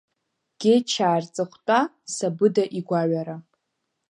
[0.59, 1.79] Гьечаа рҵыхәтәа,
[2.13, 3.35] сабыда игәаҩара.